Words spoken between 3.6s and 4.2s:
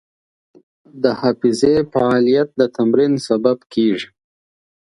کېږي.